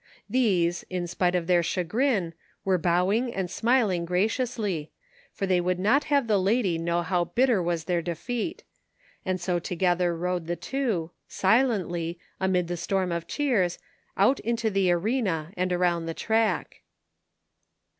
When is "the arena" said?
14.71-15.53